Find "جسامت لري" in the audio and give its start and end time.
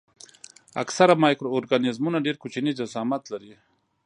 2.79-3.53